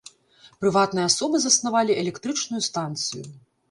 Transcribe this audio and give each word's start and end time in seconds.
Прыватныя 0.63 1.05
асобы 1.11 1.43
заснавалі 1.45 2.01
электрычную 2.07 2.61
станцыю. 2.73 3.27